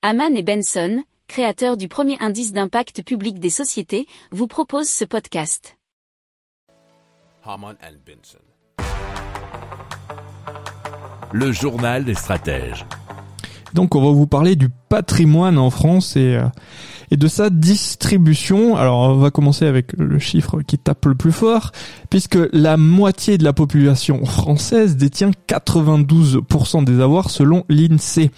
Haman 0.00 0.36
et 0.36 0.44
Benson, 0.44 1.02
créateurs 1.26 1.76
du 1.76 1.88
premier 1.88 2.16
indice 2.20 2.52
d'impact 2.52 3.02
public 3.02 3.40
des 3.40 3.50
sociétés, 3.50 4.06
vous 4.30 4.46
proposent 4.46 4.88
ce 4.88 5.04
podcast. 5.04 5.76
Haman 7.44 7.74
and 7.82 7.96
Benson. 8.06 8.38
Le 11.32 11.50
journal 11.50 12.04
des 12.04 12.14
stratèges. 12.14 12.86
Donc 13.74 13.96
on 13.96 14.00
va 14.00 14.12
vous 14.12 14.28
parler 14.28 14.54
du 14.54 14.68
patrimoine 14.68 15.58
en 15.58 15.70
France 15.70 16.14
et, 16.14 16.36
euh, 16.36 16.46
et 17.10 17.16
de 17.16 17.28
sa 17.28 17.50
distribution. 17.50 18.76
Alors 18.76 18.98
on 19.10 19.16
va 19.16 19.30
commencer 19.30 19.66
avec 19.66 19.92
le 19.98 20.18
chiffre 20.18 20.62
qui 20.62 20.78
tape 20.78 21.06
le 21.06 21.14
plus 21.14 21.32
fort, 21.32 21.72
puisque 22.10 22.38
la 22.52 22.76
moitié 22.76 23.38
de 23.38 23.44
la 23.44 23.52
population 23.52 24.24
française 24.24 24.96
détient 24.96 25.30
92% 25.48 26.84
des 26.84 27.00
avoirs 27.00 27.30
selon 27.30 27.64
l'INSEE. 27.68 28.30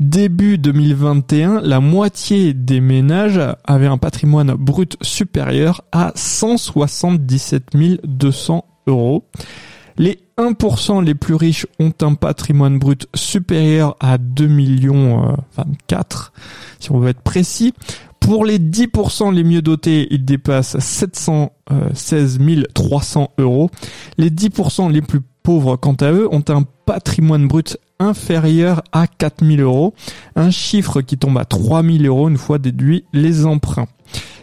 Début 0.00 0.58
2021, 0.58 1.60
la 1.60 1.80
moitié 1.80 2.54
des 2.54 2.80
ménages 2.80 3.40
avaient 3.64 3.86
un 3.86 3.98
patrimoine 3.98 4.54
brut 4.54 4.96
supérieur 5.02 5.82
à 5.92 6.12
177 6.14 7.70
200 8.04 8.64
euros. 8.86 9.24
Les 9.96 10.18
1% 10.38 11.04
les 11.04 11.14
plus 11.14 11.34
riches 11.34 11.66
ont 11.78 11.92
un 12.00 12.14
patrimoine 12.14 12.78
brut 12.80 13.06
supérieur 13.14 13.96
à 14.00 14.18
2 14.18 14.46
millions 14.48 15.36
24, 15.56 16.32
si 16.80 16.90
on 16.90 16.98
veut 16.98 17.10
être 17.10 17.20
précis. 17.20 17.74
Pour 18.24 18.46
les 18.46 18.58
10% 18.58 19.34
les 19.34 19.44
mieux 19.44 19.60
dotés, 19.60 20.08
ils 20.10 20.24
dépassent 20.24 20.78
716 20.78 22.38
300 22.72 23.30
euros. 23.36 23.68
Les 24.16 24.30
10% 24.30 24.90
les 24.90 25.02
plus 25.02 25.20
pauvres, 25.42 25.76
quant 25.76 25.92
à 25.92 26.10
eux, 26.10 26.26
ont 26.32 26.42
un 26.48 26.62
patrimoine 26.86 27.46
brut 27.46 27.76
inférieur 27.98 28.82
à 28.92 29.06
4000 29.06 29.60
euros. 29.60 29.92
Un 30.36 30.50
chiffre 30.50 31.02
qui 31.02 31.18
tombe 31.18 31.36
à 31.36 31.44
3000 31.44 32.06
euros 32.06 32.30
une 32.30 32.38
fois 32.38 32.58
déduit 32.58 33.04
les 33.12 33.44
emprunts. 33.44 33.88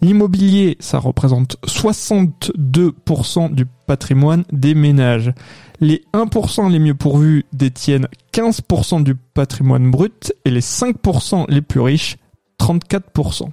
L'immobilier, 0.00 0.76
ça 0.78 1.00
représente 1.00 1.56
62% 1.66 3.52
du 3.52 3.66
patrimoine 3.88 4.44
des 4.52 4.76
ménages. 4.76 5.32
Les 5.80 6.04
1% 6.12 6.70
les 6.70 6.78
mieux 6.78 6.94
pourvus 6.94 7.44
détiennent 7.52 8.06
15% 8.32 9.02
du 9.02 9.16
patrimoine 9.16 9.90
brut 9.90 10.32
et 10.44 10.50
les 10.50 10.60
5% 10.60 11.46
les 11.48 11.60
plus 11.60 11.80
riches, 11.80 12.18
34%. 12.60 13.48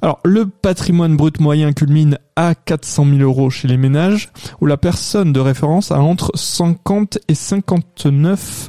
Alors, 0.00 0.20
le 0.24 0.46
patrimoine 0.46 1.16
brut 1.16 1.40
moyen 1.40 1.72
culmine 1.72 2.18
à 2.36 2.54
400 2.54 3.04
000 3.04 3.18
euros 3.18 3.50
chez 3.50 3.66
les 3.66 3.76
ménages, 3.76 4.30
où 4.60 4.66
la 4.66 4.76
personne 4.76 5.32
de 5.32 5.40
référence 5.40 5.90
a 5.90 6.00
entre 6.00 6.30
50 6.34 7.18
et 7.28 7.34
59 7.34 8.68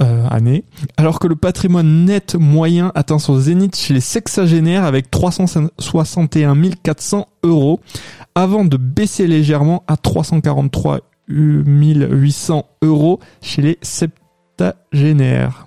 euh, 0.00 0.26
années, 0.30 0.64
alors 0.96 1.18
que 1.18 1.26
le 1.26 1.36
patrimoine 1.36 2.04
net 2.04 2.34
moyen 2.36 2.92
atteint 2.94 3.18
son 3.18 3.38
zénith 3.38 3.76
chez 3.76 3.92
les 3.92 4.00
sexagénaires 4.00 4.84
avec 4.84 5.10
361 5.10 6.56
400 6.82 7.26
euros, 7.42 7.80
avant 8.34 8.64
de 8.64 8.76
baisser 8.76 9.26
légèrement 9.26 9.84
à 9.88 9.96
343 9.96 11.00
800 11.28 12.66
euros 12.82 13.20
chez 13.42 13.62
les 13.62 13.78
septagénaires. 13.82 15.66